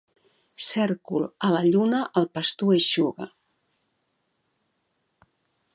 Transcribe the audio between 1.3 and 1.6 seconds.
a